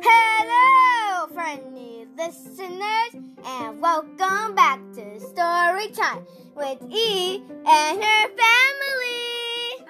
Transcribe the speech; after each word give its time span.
Hello, 0.00 1.26
friendly 1.34 2.06
listeners, 2.16 3.24
and 3.44 3.80
welcome 3.80 4.54
back 4.54 4.78
to 4.94 5.18
Story 5.18 5.88
Time 5.88 6.24
with 6.54 6.78
E 6.88 7.42
and 7.66 8.00
her 8.00 8.28
family. 8.38 9.18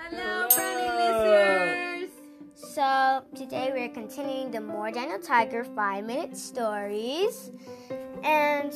Hello, 0.08 0.48
friendly 0.48 0.88
listeners. 0.88 2.10
So, 2.54 3.24
today 3.34 3.72
we're 3.74 3.90
continuing 3.90 4.50
the 4.50 4.62
More 4.62 4.90
Daniel 4.90 5.18
Tiger 5.18 5.64
5 5.64 6.04
minute 6.06 6.34
stories. 6.34 7.50
And 8.22 8.72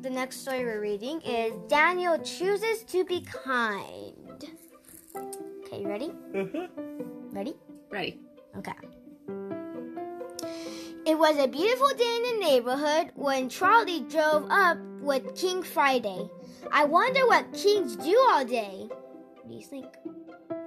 the 0.00 0.10
next 0.10 0.42
story 0.42 0.64
we're 0.64 0.80
reading 0.80 1.20
is 1.22 1.54
Daniel 1.66 2.18
Chooses 2.18 2.84
to 2.84 3.04
Be 3.04 3.22
Kind. 3.22 4.19
Okay, 5.80 5.88
you 5.88 5.88
ready? 5.88 6.12
Ready? 7.32 7.54
Ready. 7.90 8.18
Okay. 8.58 8.72
It 11.06 11.18
was 11.18 11.38
a 11.38 11.48
beautiful 11.48 11.88
day 11.96 12.16
in 12.16 12.22
the 12.22 12.44
neighborhood 12.46 13.12
when 13.14 13.48
Charlie 13.48 14.00
drove 14.10 14.46
up 14.50 14.78
with 15.00 15.34
King 15.34 15.62
Friday. 15.62 16.28
I 16.70 16.84
wonder 16.84 17.26
what 17.26 17.52
kings 17.54 17.96
do 17.96 18.14
all 18.30 18.44
day. 18.44 18.88
What 18.88 19.48
do 19.48 19.54
you 19.54 19.62
think? 19.62 19.86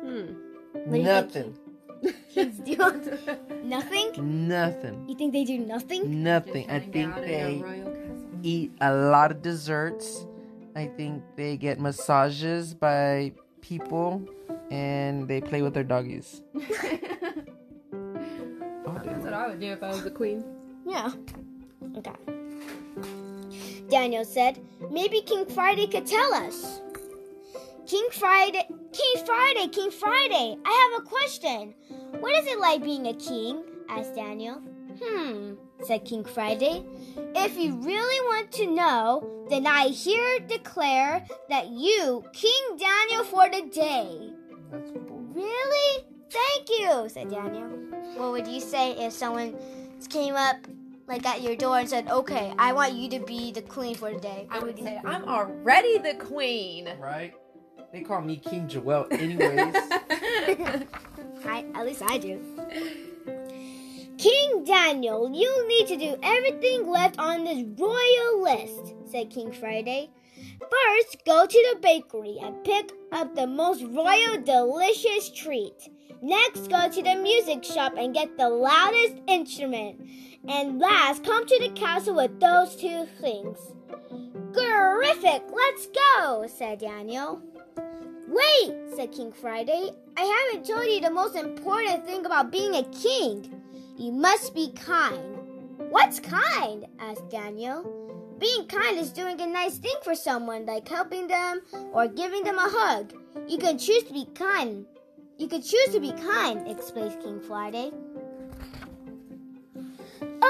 Hmm. 0.01 0.33
What 0.73 0.91
do 0.91 0.97
you 0.97 1.03
Nothing. 1.03 1.55
think 2.01 2.15
Kings 2.33 2.57
do 2.59 2.81
all 2.81 2.91
day? 2.91 3.37
Nothing? 3.63 4.47
Nothing. 4.47 5.05
You 5.07 5.15
think 5.15 5.33
they 5.33 5.43
do 5.43 5.59
nothing? 5.59 6.23
Nothing. 6.23 6.69
I 6.69 6.79
think 6.79 7.15
they 7.15 7.59
a 7.59 7.63
royal 7.63 7.91
castle. 7.91 8.39
eat 8.41 8.71
a 8.81 8.93
lot 8.93 9.31
of 9.31 9.41
desserts. 9.41 10.25
I 10.75 10.87
think 10.87 11.23
they 11.35 11.55
get 11.55 11.79
massages 11.79 12.73
by 12.73 13.33
people 13.63 14.21
and 14.69 15.27
they 15.27 15.39
play 15.41 15.61
with 15.61 15.73
their 15.73 15.83
doggies. 15.83 16.41
Oh, 18.85 19.01
That's 19.05 19.23
what 19.23 19.33
I 19.33 19.47
would 19.47 19.61
do 19.61 19.67
if 19.67 19.81
I 19.81 19.87
was 19.89 20.03
the 20.03 20.11
queen. 20.11 20.43
Yeah. 20.85 21.09
Okay. 21.97 22.11
Daniel 23.89 24.25
said, 24.25 24.59
maybe 24.91 25.21
King 25.21 25.45
Friday 25.45 25.87
could 25.87 26.05
tell 26.05 26.33
us. 26.33 26.81
King 27.87 28.07
Friday, 28.11 28.67
King 28.91 29.25
Friday, 29.25 29.67
King 29.69 29.89
Friday, 29.89 30.57
I 30.65 30.91
have 30.91 31.01
a 31.01 31.07
question. 31.07 31.73
What 32.19 32.37
is 32.39 32.47
it 32.47 32.59
like 32.59 32.83
being 32.83 33.07
a 33.07 33.13
king? 33.13 33.63
asked 33.87 34.15
Daniel. 34.15 34.61
Hmm, 35.01 35.53
said 35.83 36.05
King 36.05 36.23
Friday. 36.23 36.83
If 37.35 37.57
you 37.57 37.75
really 37.75 38.19
want 38.27 38.51
to 38.53 38.67
know, 38.67 39.45
then 39.49 39.65
I 39.65 39.87
here 39.87 40.39
declare 40.39 41.25
that 41.49 41.69
you, 41.69 42.23
King 42.33 42.77
Daniel 42.77 43.23
for 43.23 43.49
the 43.49 43.69
day. 43.69 44.31
That's 44.71 44.91
cool. 44.91 45.23
Really? 45.33 46.05
Thank 46.29 46.69
you, 46.69 47.09
said 47.09 47.29
Daniel. 47.29 47.69
What 48.15 48.31
would 48.31 48.47
you 48.47 48.59
say 48.59 48.91
if 48.97 49.13
someone 49.13 49.55
came 50.09 50.35
up 50.35 50.57
like 51.07 51.25
at 51.25 51.41
your 51.41 51.55
door 51.55 51.79
and 51.79 51.89
said, 51.89 52.09
"Okay, 52.09 52.53
I 52.57 52.73
want 52.73 52.93
you 52.93 53.09
to 53.09 53.19
be 53.19 53.51
the 53.51 53.61
queen 53.61 53.95
for 53.95 54.11
today." 54.11 54.47
I 54.49 54.59
would 54.59 54.77
say, 54.77 54.99
I'm 55.05 55.25
already 55.25 55.97
the 55.97 56.15
queen. 56.15 56.89
Right? 56.99 57.33
They 57.91 58.01
call 58.01 58.21
me 58.21 58.37
King 58.37 58.67
Joel 58.67 59.07
anyways. 59.11 59.75
I, 61.45 61.65
at 61.75 61.85
least 61.85 62.01
I 62.03 62.17
do. 62.17 62.41
King 64.23 64.63
Daniel, 64.63 65.29
you'll 65.33 65.67
need 65.67 65.85
to 65.87 65.97
do 65.97 66.15
everything 66.23 66.87
left 66.89 67.19
on 67.19 67.43
this 67.43 67.61
royal 67.77 68.41
list, 68.41 68.93
said 69.11 69.29
King 69.29 69.51
Friday. 69.51 70.11
First, 70.61 71.25
go 71.25 71.45
to 71.45 71.73
the 71.73 71.79
bakery 71.81 72.37
and 72.41 72.63
pick 72.63 72.93
up 73.11 73.35
the 73.35 73.45
most 73.45 73.83
royal 73.83 74.41
delicious 74.41 75.29
treat. 75.29 75.89
Next, 76.21 76.69
go 76.69 76.87
to 76.89 77.03
the 77.03 77.15
music 77.15 77.65
shop 77.65 77.95
and 77.97 78.13
get 78.13 78.37
the 78.37 78.47
loudest 78.47 79.15
instrument. 79.27 79.99
And 80.47 80.79
last, 80.79 81.25
come 81.25 81.45
to 81.45 81.59
the 81.59 81.71
castle 81.71 82.15
with 82.15 82.39
those 82.39 82.77
two 82.77 83.05
things. 83.19 83.57
Terrific! 84.53 85.43
Let's 85.53 85.87
go, 85.87 86.45
said 86.47 86.79
Daniel. 86.79 87.41
Wait, 88.29 88.73
said 88.95 89.11
King 89.11 89.33
Friday. 89.33 89.91
I 90.15 90.21
haven't 90.21 90.65
told 90.65 90.85
you 90.85 91.01
the 91.01 91.11
most 91.11 91.35
important 91.35 92.05
thing 92.05 92.25
about 92.25 92.53
being 92.53 92.75
a 92.75 92.83
king. 92.83 93.62
You 93.97 94.11
must 94.11 94.55
be 94.55 94.71
kind. 94.73 95.37
What's 95.89 96.19
kind? 96.19 96.87
asked 96.99 97.29
Daniel. 97.29 97.83
Being 98.39 98.67
kind 98.67 98.97
is 98.97 99.11
doing 99.11 99.39
a 99.39 99.45
nice 99.45 99.77
thing 99.77 99.95
for 100.03 100.15
someone, 100.15 100.65
like 100.65 100.87
helping 100.87 101.27
them 101.27 101.61
or 101.91 102.07
giving 102.07 102.43
them 102.43 102.57
a 102.57 102.67
hug. 102.67 103.13
You 103.47 103.57
can 103.57 103.77
choose 103.77 104.03
to 104.03 104.13
be 104.13 104.25
kind. 104.33 104.85
You 105.37 105.47
can 105.47 105.61
choose 105.61 105.89
to 105.93 105.99
be 105.99 106.11
kind, 106.13 106.67
explained 106.67 107.21
King 107.21 107.39
Friday. 107.39 107.91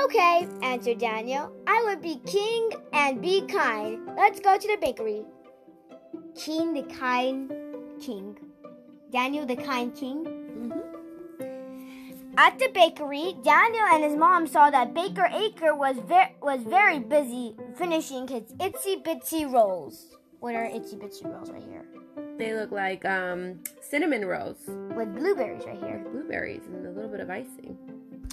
Okay, 0.05 0.47
answered 0.61 0.99
Daniel. 0.99 1.51
I 1.67 1.83
would 1.83 2.01
be 2.01 2.19
king 2.25 2.71
and 2.93 3.21
be 3.21 3.45
kind. 3.47 4.05
Let's 4.15 4.39
go 4.39 4.57
to 4.57 4.67
the 4.67 4.77
bakery. 4.81 5.23
King 6.35 6.73
the 6.73 6.83
kind 6.83 7.51
king. 8.01 8.37
Daniel 9.11 9.45
the 9.45 9.55
kind 9.55 9.95
king. 9.95 10.42
At 12.35 12.57
the 12.57 12.69
bakery, 12.73 13.35
Daniel 13.43 13.85
and 13.93 14.03
his 14.03 14.15
mom 14.15 14.47
saw 14.47 14.69
that 14.71 14.93
Baker 14.93 15.27
Aker 15.31 15.77
was 15.77 15.97
ver- 16.07 16.31
was 16.41 16.61
very 16.63 16.99
busy 16.99 17.55
finishing 17.75 18.27
his 18.27 18.43
itsy 18.59 19.03
bitsy 19.03 19.49
rolls. 19.51 20.15
What 20.39 20.55
are 20.55 20.65
itsy 20.65 20.95
bitsy 20.97 21.25
rolls 21.31 21.51
right 21.51 21.61
here? 21.63 21.85
They 22.37 22.53
look 22.55 22.71
like 22.71 23.05
um, 23.05 23.59
cinnamon 23.81 24.25
rolls 24.25 24.57
With 24.67 25.13
blueberries 25.15 25.63
right 25.65 25.77
here. 25.77 25.99
with 26.03 26.11
blueberries 26.13 26.63
and 26.65 26.85
a 26.87 26.91
little 26.91 27.09
bit 27.11 27.19
of 27.19 27.29
icing. 27.29 27.77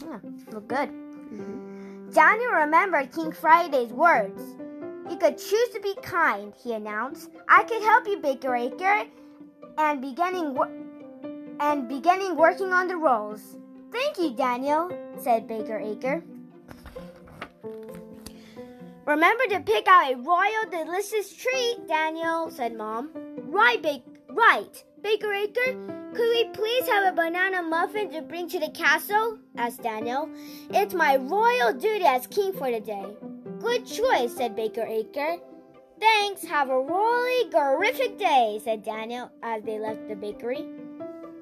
Yeah, 0.02 0.18
look 0.52 0.66
good. 0.66 0.88
Daniel 2.12 2.52
remembered 2.52 3.12
King 3.12 3.32
Friday's 3.32 3.92
words. 3.92 4.42
You 5.10 5.16
could 5.18 5.36
choose 5.36 5.68
to 5.74 5.80
be 5.82 5.94
kind, 6.02 6.54
he 6.62 6.72
announced. 6.72 7.30
I 7.48 7.64
could 7.64 7.82
help 7.82 8.06
you, 8.06 8.18
Baker 8.18 8.50
Aker, 8.50 9.06
and 9.76 10.00
beginning 10.00 10.54
wo- 10.54 10.72
and 11.60 11.88
beginning 11.88 12.36
working 12.36 12.72
on 12.72 12.88
the 12.88 12.96
rolls. 12.96 13.56
Thank 13.92 14.18
you, 14.18 14.36
Daniel, 14.36 14.90
said 15.18 15.46
Baker 15.46 15.78
Aker. 15.78 16.22
Remember 19.06 19.44
to 19.48 19.60
pick 19.60 19.88
out 19.88 20.12
a 20.12 20.16
royal 20.16 20.70
delicious 20.70 21.34
treat, 21.34 21.88
Daniel, 21.88 22.50
said 22.50 22.76
Mom. 22.76 23.10
Right, 23.48 23.82
Bake 23.82 24.04
right. 24.28 24.84
Baker 25.02 25.28
Aker, 25.28 26.14
could 26.14 26.28
we 26.28 26.44
please 26.52 26.86
have 26.86 27.12
a 27.12 27.16
banana 27.16 27.62
muffin 27.62 28.10
to 28.12 28.22
bring 28.22 28.48
to 28.50 28.60
the 28.60 28.70
castle? 28.70 29.38
asked 29.56 29.82
Daniel. 29.82 30.28
It's 30.70 30.94
my 30.94 31.16
royal 31.16 31.72
duty 31.72 32.04
as 32.04 32.26
king 32.26 32.52
for 32.52 32.70
the 32.70 32.80
day. 32.80 33.06
Good 33.58 33.86
choice, 33.86 34.36
said 34.36 34.54
Baker 34.54 34.84
Aker. 34.84 35.40
Thanks, 35.98 36.44
have 36.44 36.70
a 36.70 36.78
royally 36.78 37.50
terrific 37.50 38.18
day, 38.18 38.60
said 38.62 38.84
Daniel 38.84 39.30
as 39.42 39.62
they 39.64 39.78
left 39.78 40.08
the 40.08 40.14
bakery. 40.14 40.62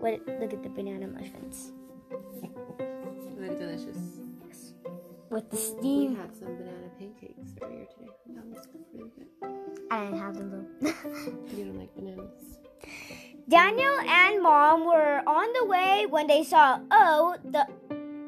What, 0.00 0.20
look 0.41 0.53
at 0.53 0.62
the 0.62 0.69
banana 0.69 1.06
muffins. 1.06 1.72
They're 3.38 3.54
delicious. 3.54 3.97
With 5.31 5.50
the 5.50 5.56
steam. 5.56 6.15
We 6.15 6.16
had 6.16 6.34
some 6.34 6.56
banana 6.56 6.88
pancakes 6.99 7.54
earlier 7.62 7.84
today. 7.84 8.10
That 8.34 8.47
was 8.47 8.66
really 8.93 9.10
good. 9.10 9.28
I 9.91 10.04
didn't 10.04 10.19
have 10.19 10.34
them 10.34 10.50
though. 10.50 10.88
You 11.56 11.65
don't 11.66 11.78
like 11.78 11.94
bananas. 11.94 12.59
Daniel 13.49 14.00
and 14.00 14.43
Mom 14.43 14.84
were 14.87 15.22
on 15.26 15.53
the 15.53 15.66
way 15.66 16.06
when 16.09 16.26
they 16.26 16.43
saw 16.43 16.81
O 16.91 17.37
the 17.44 17.66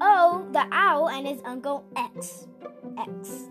O 0.00 0.46
the 0.52 0.66
owl 0.70 1.08
and 1.08 1.26
his 1.26 1.40
uncle 1.44 1.84
X. 1.96 2.46
X. 2.98 3.48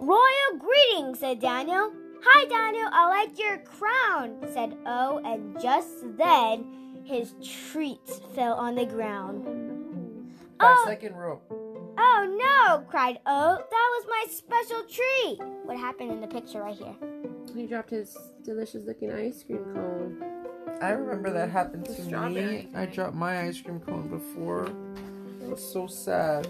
Royal 0.00 0.58
greetings, 0.58 1.20
said 1.20 1.40
Daniel. 1.40 1.92
Hi 2.24 2.44
Daniel, 2.46 2.88
I 2.92 3.08
like 3.08 3.38
your 3.38 3.58
crown, 3.58 4.38
said 4.52 4.76
O, 4.86 5.20
and 5.24 5.60
just 5.60 6.16
then 6.18 7.02
his 7.04 7.34
treats 7.42 8.20
fell 8.34 8.54
on 8.54 8.74
the 8.74 8.86
ground. 8.86 9.63
Five 10.60 10.76
Oh, 10.78 10.84
second 10.86 11.16
row. 11.16 11.40
oh 11.50 12.36
no, 12.38 12.84
cried 12.88 13.18
O. 13.26 13.56
That 13.56 13.90
was 13.96 14.06
my 14.08 14.26
special 14.30 14.82
treat. 14.84 15.38
What 15.64 15.76
happened 15.76 16.10
in 16.12 16.20
the 16.20 16.26
picture 16.26 16.62
right 16.62 16.74
here? 16.74 16.94
He 17.54 17.66
dropped 17.66 17.90
his 17.90 18.16
delicious 18.44 18.84
looking 18.84 19.10
ice 19.12 19.42
cream 19.42 19.64
cone. 19.74 20.22
I 20.82 20.90
remember 20.90 21.32
that 21.32 21.50
happened 21.50 21.84
to 21.86 21.92
strawberry 22.02 22.32
me. 22.46 22.68
I 22.74 22.86
dropped 22.86 23.14
my 23.14 23.42
ice 23.42 23.60
cream 23.60 23.80
cone 23.80 24.08
before. 24.08 24.66
It 25.42 25.48
was 25.50 25.72
so 25.72 25.86
sad. 25.86 26.48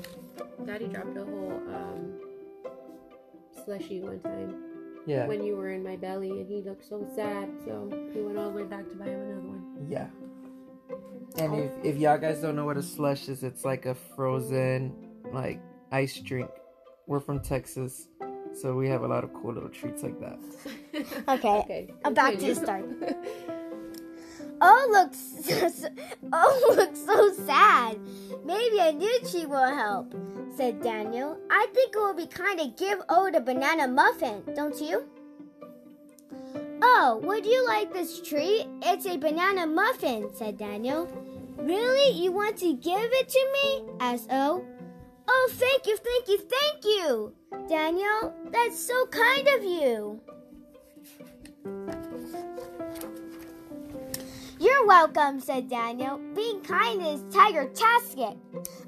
Daddy 0.65 0.87
dropped 0.89 1.17
a 1.17 1.25
whole 1.25 1.61
um, 1.75 2.15
slushy 3.65 4.01
one 4.01 4.21
time 4.21 4.57
Yeah. 5.07 5.27
when 5.27 5.45
you 5.45 5.57
were 5.57 5.71
in 5.71 5.83
my 5.83 5.97
belly, 5.97 6.31
and 6.31 6.49
he 6.49 6.63
looked 6.63 6.85
so 6.87 7.07
sad. 7.15 7.51
So 7.65 7.91
we 8.15 8.23
went 8.23 8.39
all 8.39 8.51
the 8.51 8.57
way 8.57 8.65
back 8.65 8.89
to 8.89 8.95
buy 8.97 9.07
him 9.07 9.21
another 9.21 9.41
one. 9.41 9.87
Yeah. 9.89 10.07
And 11.37 11.55
if, 11.55 11.71
if 11.83 11.97
y'all 11.97 12.19
guys 12.19 12.41
don't 12.41 12.55
know 12.57 12.65
what 12.65 12.77
a 12.77 12.83
slush 12.83 13.29
is, 13.29 13.43
it's 13.43 13.65
like 13.65 13.87
a 13.87 13.95
frozen 13.95 14.95
like 15.33 15.61
ice 15.91 16.19
drink. 16.21 16.51
We're 17.07 17.21
from 17.21 17.41
Texas, 17.41 18.09
so 18.55 18.75
we 18.77 18.89
have 18.89 19.03
a 19.03 19.09
lot 19.09 19.25
of 19.25 19.33
cool 19.35 19.53
little 19.53 19.69
treats 19.69 20.03
like 20.03 20.19
that. 20.21 20.39
Okay, 21.29 21.59
Okay. 21.59 21.95
I'm 22.05 22.15
back 22.15 22.39
to 22.39 22.47
the 22.47 22.55
start. 22.55 22.85
Oh, 24.61 24.89
looks 24.91 25.19
so, 25.45 25.89
oh, 26.33 26.75
looks 26.77 27.01
so 27.05 27.33
sad. 27.45 27.99
Maybe 28.45 28.79
a 28.79 28.93
new 28.93 29.19
tree 29.29 29.47
will 29.47 29.75
help, 29.75 30.15
said 30.57 30.81
Daniel. 30.81 31.37
I 31.51 31.67
think 31.75 31.95
it 31.95 31.99
will 31.99 32.15
be 32.15 32.27
kind 32.27 32.59
to 32.61 32.69
give 32.69 33.01
Ode 33.09 33.35
a 33.35 33.41
banana 33.41 33.89
muffin, 33.89 34.43
don't 34.55 34.81
you? 34.81 35.05
Oh, 36.87 37.19
would 37.23 37.47
you 37.47 37.65
like 37.65 37.95
this 37.95 38.21
tree? 38.21 38.67
It's 38.83 39.07
a 39.07 39.17
banana 39.17 39.67
muffin, 39.67 40.29
said 40.35 40.59
Daniel. 40.59 41.09
Really? 41.57 42.11
You 42.13 42.31
want 42.31 42.59
to 42.59 42.75
give 42.75 43.09
it 43.11 43.27
to 43.27 43.53
me? 43.55 43.85
asked 44.01 44.29
O. 44.31 44.63
Oh, 45.27 45.51
thank 45.53 45.87
you, 45.87 45.97
thank 45.97 46.29
you, 46.29 46.39
thank 46.39 46.85
you, 46.85 47.35
Daniel. 47.71 48.35
That's 48.53 48.79
so 48.79 49.07
kind 49.07 49.49
of 49.49 49.65
you. 49.65 50.21
You're 54.61 54.87
welcome, 54.87 55.41
said 55.41 55.71
Daniel. 55.71 56.21
Being 56.35 56.61
kind 56.61 57.01
is 57.01 57.25
Tiger-tastic. 57.35 58.37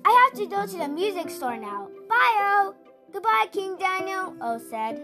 I 0.04 0.28
have 0.28 0.38
to 0.38 0.46
go 0.46 0.66
to 0.66 0.76
the 0.76 0.88
music 0.88 1.30
store 1.30 1.56
now. 1.56 1.88
Bye, 2.10 2.36
O. 2.40 2.74
Goodbye, 3.10 3.46
King 3.50 3.78
Daniel, 3.78 4.36
O 4.42 4.58
said. 4.58 5.02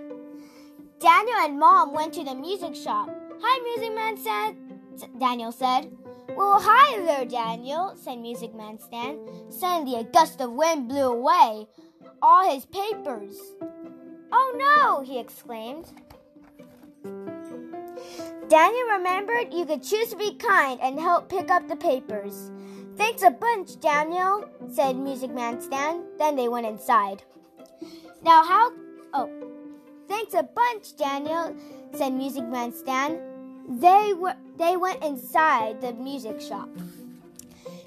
Daniel 1.03 1.37
and 1.41 1.59
Mom 1.59 1.93
went 1.93 2.15
to 2.15 2.23
the 2.23 2.35
music 2.37 2.77
shop. 2.77 3.11
Hi, 3.41 3.61
Music 3.65 3.93
Man 3.93 4.17
said, 4.17 5.19
Daniel 5.19 5.51
said. 5.51 5.91
Well, 6.37 6.61
hi 6.61 7.01
there, 7.01 7.25
Daniel, 7.25 7.97
said 7.97 8.21
Music 8.21 8.55
Man 8.55 8.79
Stan. 8.79 9.19
Suddenly, 9.51 9.97
a 9.97 10.05
gust 10.05 10.41
of 10.41 10.53
wind 10.53 10.89
blew 10.89 11.11
away 11.11 11.67
all 12.23 12.49
his 12.49 12.67
papers. 12.67 13.37
Oh 14.31 14.55
no, 14.57 15.01
he 15.01 15.19
exclaimed. 15.19 15.87
Daniel 18.49 18.87
remembered 18.93 19.53
you 19.53 19.67
could 19.67 19.83
choose 19.83 20.11
to 20.11 20.17
be 20.17 20.37
kind 20.37 20.79
and 20.81 21.01
help 21.01 21.29
pick 21.29 21.51
up 21.51 21.67
the 21.67 21.75
papers. 21.75 22.53
Thanks 22.97 23.23
a 23.23 23.31
bunch, 23.31 23.81
Daniel, 23.81 24.49
said 24.71 24.97
Music 24.97 25.33
Man 25.33 25.61
Stan. 25.61 26.05
Then 26.17 26.37
they 26.37 26.47
went 26.47 26.67
inside. 26.67 27.25
Now, 28.23 28.45
how. 28.45 28.73
Oh. 29.13 29.52
Thanks 30.13 30.35
a 30.35 30.43
bunch, 30.43 30.95
Daniel, 30.99 31.57
said 31.95 32.13
Music 32.13 32.45
Man 32.45 32.71
Stan. 32.71 33.19
They 33.81 34.13
were 34.13 34.35
they 34.59 34.77
went 34.77 35.03
inside 35.03 35.81
the 35.81 35.95
music 35.95 36.39
shop. 36.39 36.69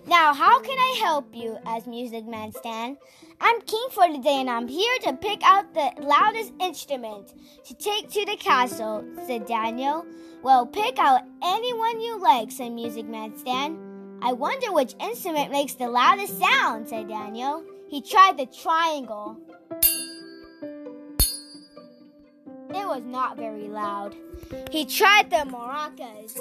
Now, 0.07 0.33
how 0.33 0.59
can 0.59 0.75
I 0.75 1.01
help 1.03 1.35
you? 1.35 1.59
asked 1.67 1.85
Music 1.85 2.25
Man 2.25 2.51
Stan. 2.51 2.97
I'm 3.39 3.61
king 3.61 3.87
for 3.91 4.11
the 4.11 4.17
day 4.17 4.41
and 4.41 4.49
I'm 4.49 4.67
here 4.67 4.97
to 5.03 5.13
pick 5.13 5.43
out 5.43 5.75
the 5.75 5.91
loudest 6.01 6.51
instrument 6.59 7.35
to 7.63 7.75
take 7.75 8.09
to 8.09 8.25
the 8.25 8.37
castle, 8.37 9.05
said 9.27 9.45
Daniel. 9.45 10.03
Well, 10.41 10.65
pick 10.65 10.97
out 10.97 11.21
anyone 11.43 12.01
you 12.01 12.19
like, 12.19 12.51
said 12.51 12.71
Music 12.71 13.05
Man 13.05 13.37
Stan. 13.37 14.19
I 14.23 14.33
wonder 14.33 14.73
which 14.73 14.95
instrument 14.99 15.51
makes 15.51 15.75
the 15.75 15.89
loudest 15.89 16.39
sound, 16.39 16.89
said 16.89 17.07
Daniel. 17.07 17.63
He 17.87 18.01
tried 18.01 18.37
the 18.39 18.47
triangle. 18.47 19.37
It 22.69 22.87
was 22.87 23.03
not 23.05 23.37
very 23.37 23.67
loud. 23.67 24.15
He 24.71 24.85
tried 24.85 25.29
the 25.29 25.45
maracas. 25.49 26.33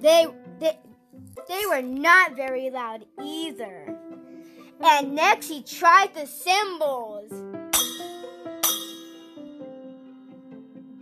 They, 0.00 0.26
they, 0.60 0.78
they 1.48 1.66
were 1.66 1.82
not 1.82 2.36
very 2.36 2.70
loud 2.70 3.04
either. 3.22 3.96
And 4.80 5.14
next 5.14 5.48
he 5.48 5.62
tried 5.62 6.14
the 6.14 6.26
cymbals. 6.26 7.30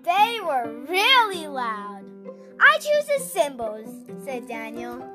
They 0.05 0.39
were 0.45 0.85
really 0.89 1.47
loud. 1.47 2.05
I 2.61 2.79
choose 2.79 3.07
the 3.07 3.25
cymbals, 3.25 3.89
said 4.25 4.47
Daniel. 4.47 5.14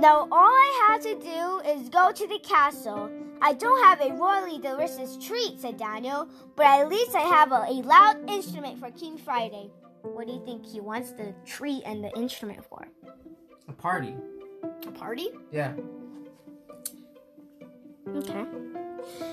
Now 0.00 0.26
all 0.32 0.48
I 0.48 0.88
have 0.88 1.02
to 1.02 1.14
do 1.14 1.60
is 1.68 1.90
go 1.90 2.10
to 2.10 2.26
the 2.26 2.38
castle. 2.38 3.10
I 3.42 3.52
don't 3.52 3.84
have 3.84 4.00
a 4.00 4.14
royally 4.14 4.58
delicious 4.58 5.18
treat, 5.18 5.60
said 5.60 5.76
Daniel, 5.76 6.26
but 6.56 6.64
at 6.64 6.88
least 6.88 7.14
I 7.14 7.20
have 7.20 7.52
a, 7.52 7.66
a 7.68 7.82
loud 7.84 8.30
instrument 8.30 8.80
for 8.80 8.90
King 8.92 9.18
Friday. 9.18 9.70
What 10.00 10.26
do 10.26 10.32
you 10.32 10.42
think 10.46 10.64
he 10.64 10.80
wants 10.80 11.12
the 11.12 11.34
treat 11.44 11.82
and 11.84 12.02
the 12.02 12.10
instrument 12.16 12.64
for? 12.64 12.88
A 13.68 13.72
party. 13.74 14.14
A 14.86 14.90
party? 14.90 15.28
Yeah. 15.52 15.74
Okay. 18.16 18.46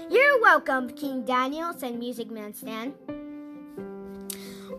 You're 0.09 0.41
welcome, 0.41 0.89
King 0.89 1.23
Daniel, 1.23 1.71
said 1.77 1.97
Music 1.97 2.29
Man 2.29 2.53
Stan. 2.53 2.93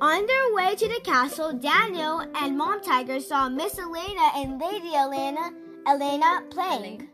On 0.02 0.26
their 0.26 0.52
way 0.52 0.74
to 0.74 0.86
the 0.86 1.00
castle, 1.02 1.54
Daniel 1.54 2.26
and 2.34 2.58
Mom 2.58 2.82
Tiger 2.82 3.20
saw 3.20 3.48
Miss 3.48 3.78
Elaina 3.78 4.32
and 4.36 4.60
Lady 4.60 4.94
Elena 4.94 5.50
Elena 5.88 6.42
playing. 6.50 7.08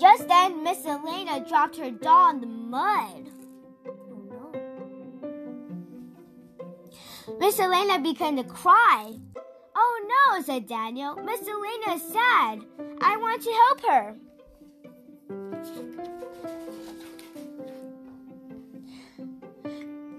Just 0.00 0.26
then, 0.26 0.64
Miss 0.64 0.86
Elaina 0.86 1.46
dropped 1.46 1.76
her 1.76 1.90
doll 1.90 2.30
in 2.30 2.40
the 2.40 2.46
mud. 2.46 3.28
Oh. 3.86 4.52
Miss 7.38 7.58
Elaina 7.58 8.02
began 8.02 8.36
to 8.36 8.44
cry. 8.44 9.14
Oh 9.76 10.30
no, 10.34 10.42
said 10.42 10.66
Daniel. 10.66 11.16
Miss 11.16 11.42
Elaina 11.42 11.96
is 11.96 12.02
sad. 12.10 12.64
I 13.02 13.18
want 13.18 13.42
to 13.42 13.52
help 13.52 13.80
her. 13.86 14.16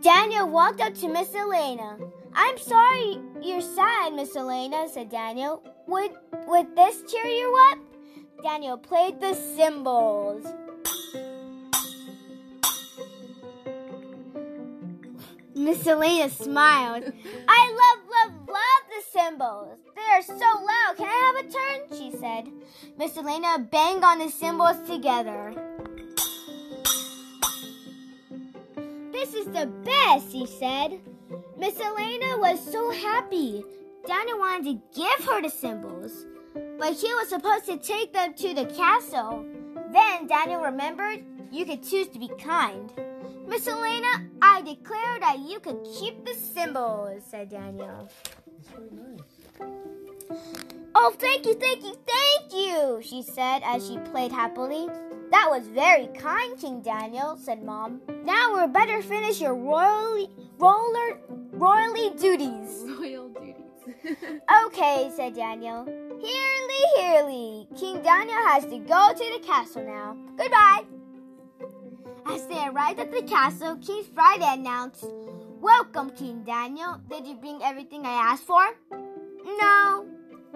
Daniel 0.02 0.48
walked 0.48 0.80
up 0.80 0.94
to 0.96 1.08
Miss 1.08 1.30
Elaina. 1.34 1.98
I'm 2.34 2.58
sorry 2.60 3.20
you're 3.42 3.62
sad, 3.62 4.14
Miss 4.14 4.36
Elaina, 4.36 4.88
said 4.90 5.10
Daniel. 5.10 5.64
Would 5.88 6.12
would 6.47 6.75
this 6.75 7.03
cheer 7.12 7.25
you 7.25 7.56
up? 7.71 7.80
Daniel 8.41 8.77
played 8.77 9.19
the 9.19 9.33
cymbals. 9.33 10.45
Miss 15.56 15.85
Elaina 15.85 16.30
smiled. 16.30 17.03
I 17.47 17.62
love, 17.81 18.00
love, 18.09 18.47
love 18.47 18.83
the 18.89 19.01
cymbals. 19.12 19.77
They 19.95 20.01
are 20.12 20.21
so 20.21 20.33
loud. 20.33 20.97
Can 20.97 21.07
I 21.07 21.33
have 21.33 21.45
a 21.45 21.51
turn? 21.51 21.97
She 21.97 22.12
said. 22.18 22.50
Miss 22.97 23.15
Elaina 23.15 23.59
banged 23.59 24.03
on 24.03 24.19
the 24.19 24.29
cymbals 24.29 24.77
together. 24.88 25.53
This 29.12 29.36
is 29.36 29.45
the 29.47 29.68
best, 29.86 30.31
he 30.31 30.45
said. 30.45 31.00
Miss 31.57 31.75
Elaina 31.75 32.39
was 32.39 32.60
so 32.60 32.91
happy. 32.91 33.63
Daniel 34.05 34.38
wanted 34.38 34.65
to 34.65 35.00
give 35.00 35.25
her 35.27 35.41
the 35.41 35.50
symbols, 35.50 36.25
but 36.77 36.98
she 36.98 37.13
was 37.13 37.29
supposed 37.29 37.65
to 37.65 37.77
take 37.77 38.12
them 38.12 38.33
to 38.33 38.53
the 38.53 38.65
castle. 38.65 39.45
Then 39.91 40.27
Daniel 40.27 40.62
remembered 40.62 41.24
you 41.51 41.65
could 41.65 41.83
choose 41.83 42.07
to 42.10 42.19
be 42.19 42.29
kind. 42.39 42.91
Miss 43.48 43.65
Elaina, 43.67 44.29
I 44.41 44.62
declare 44.62 45.19
that 45.19 45.39
you 45.39 45.60
could 45.60 45.86
keep 45.98 46.25
the 46.25 46.33
symbols, 46.33 47.24
said 47.29 47.50
Daniel. 47.50 48.10
That's 48.75 48.91
nice. 48.91 49.69
Oh, 50.95 51.13
thank 51.17 51.45
you, 51.45 51.53
thank 51.55 51.83
you, 51.83 51.95
thank 52.05 52.53
you, 52.53 53.01
she 53.01 53.22
said 53.24 53.62
as 53.63 53.88
she 53.88 53.98
played 54.12 54.31
happily. 54.31 54.88
That 55.31 55.48
was 55.50 55.67
very 55.67 56.07
kind, 56.07 56.60
King 56.60 56.81
Daniel, 56.81 57.38
said 57.38 57.63
Mom. 57.63 58.01
Now 58.24 58.60
we'd 58.60 58.74
better 58.74 59.01
finish 59.01 59.41
your 59.41 59.55
royally, 59.55 60.29
roller, 60.57 61.19
royally 61.51 62.12
duties. 62.12 62.83
Royal 62.86 62.98
duties. 62.98 63.19
Okay, 64.05 65.12
said 65.15 65.36
Daniel. 65.36 65.86
Hearly, 65.86 66.83
hearly. 66.98 67.67
King 67.77 68.01
Daniel 68.01 68.38
has 68.48 68.65
to 68.65 68.77
go 68.79 69.13
to 69.13 69.38
the 69.38 69.39
castle 69.45 69.83
now. 69.83 70.17
Goodbye. 70.38 70.83
As 72.25 72.45
they 72.48 72.67
arrived 72.67 73.00
at 73.00 73.12
the 73.12 73.22
castle, 73.24 73.77
King 73.77 74.03
Friday 74.13 74.48
announced, 74.48 75.05
Welcome, 75.62 76.10
King 76.12 76.43
Daniel. 76.43 77.01
Did 77.10 77.25
you 77.25 77.36
bring 77.36 77.62
everything 77.63 78.05
I 78.05 78.31
asked 78.31 78.43
for? 78.43 78.63
No, 79.45 80.05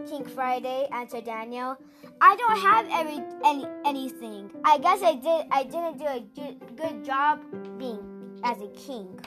King 0.06 0.26
Friday 0.26 0.88
answered 0.92 1.26
Daniel. 1.26 1.78
I 2.20 2.36
don't 2.36 2.60
have 2.60 2.88
every 2.92 3.24
any 3.46 3.66
anything. 3.86 4.52
I 4.66 4.78
guess 4.78 5.02
I 5.02 5.16
did. 5.16 5.48
I 5.52 5.64
didn't 5.64 5.98
do 5.98 6.06
a 6.06 6.20
good, 6.36 6.76
good 6.76 7.06
job 7.06 7.42
being 7.78 8.42
as 8.44 8.58
a 8.62 8.68
king. 8.68 9.20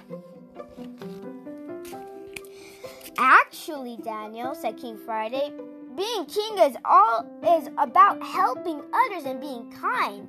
Actually, 3.23 3.99
Daniel 3.99 4.55
said 4.55 4.79
King 4.79 4.97
Friday, 4.97 5.53
being 5.95 6.25
king 6.25 6.57
is 6.57 6.75
all 6.87 7.31
is 7.47 7.69
about 7.77 8.23
helping 8.23 8.81
others 8.95 9.25
and 9.27 9.39
being 9.39 9.71
kind. 9.73 10.27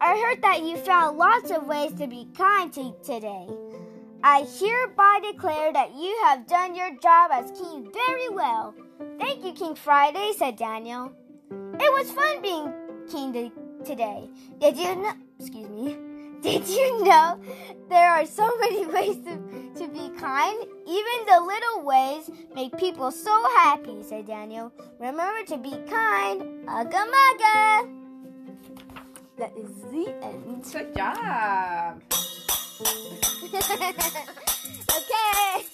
I 0.00 0.18
heard 0.18 0.42
that 0.42 0.64
you 0.64 0.78
found 0.78 1.16
lots 1.16 1.52
of 1.52 1.68
ways 1.68 1.92
to 1.94 2.08
be 2.08 2.26
kind 2.36 2.72
to 2.72 2.92
today. 3.04 3.46
I 4.24 4.40
hereby 4.58 5.20
declare 5.30 5.72
that 5.72 5.94
you 5.94 6.18
have 6.24 6.48
done 6.48 6.74
your 6.74 6.90
job 6.96 7.30
as 7.32 7.52
king 7.52 7.88
very 7.92 8.28
well. 8.30 8.74
Thank 9.20 9.44
you, 9.44 9.52
King 9.52 9.76
Friday, 9.76 10.32
said 10.36 10.56
Daniel. 10.56 11.12
It 11.52 11.92
was 11.92 12.10
fun 12.10 12.42
being 12.42 12.72
king 13.08 13.52
today. 13.84 14.28
Did 14.58 14.76
you 14.76 14.96
know? 14.96 15.12
Excuse 15.38 15.68
me. 15.68 16.07
Did 16.42 16.68
you 16.68 17.04
know 17.04 17.40
there 17.88 18.10
are 18.10 18.26
so 18.26 18.50
many 18.58 18.86
ways 18.94 19.16
to, 19.24 19.80
to 19.80 19.88
be 19.88 20.08
kind? 20.18 20.28
kind. 20.28 20.58
Even 20.86 21.26
the 21.26 21.40
little 21.40 21.82
ways 21.84 22.30
make 22.54 22.76
people 22.78 23.10
so 23.10 23.34
happy, 23.56 24.02
said 24.02 24.26
Daniel. 24.26 24.72
Remember 24.98 25.42
to 25.46 25.56
be 25.56 25.70
kind. 25.88 26.66
Ugga 26.66 27.02
mugga. 27.14 27.88
That 29.38 29.52
is 29.56 29.70
the 29.92 30.06
end. 30.22 30.64
Good 30.72 30.94
job. 30.96 32.02
okay. 34.98 35.64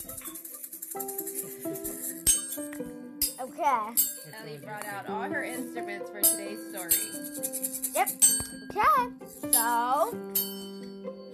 Okay. 3.41 3.87
Ellie 4.41 4.59
brought 4.63 4.87
out 4.87 5.09
all 5.09 5.23
her 5.23 5.45
instruments 5.45 6.11
for 6.11 6.21
today's 6.21 6.61
story. 6.71 6.95
Yep. 7.95 8.09
Okay. 8.71 9.03
So, 9.53 10.15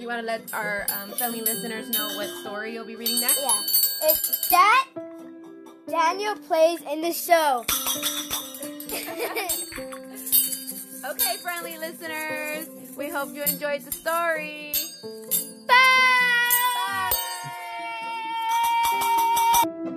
you 0.00 0.09
want 0.09 0.21
to 0.21 0.26
let 0.26 0.52
our 0.54 0.87
um, 1.02 1.11
family 1.12 1.42
listeners 1.42 1.90
know 1.90 2.09
what 2.16 2.28
story 2.40 2.73
you'll 2.73 2.85
be 2.85 2.97
reading 2.97 3.21
next? 3.21 3.40
Yeah. 3.40 3.61
It's 4.04 4.49
that 4.49 4.88
Daniel 5.88 6.35
plays 6.37 6.80
in 6.90 7.02
the 7.02 7.12
show. 7.12 7.64
okay, 11.11 11.37
friendly 11.42 11.76
listeners, 11.78 12.69
we 12.97 13.11
hope 13.11 13.35
you 13.35 13.42
enjoyed 13.42 13.83
the 13.83 13.92
story. 13.92 14.73
Bye! 15.66 15.76
Bye! 19.85 19.97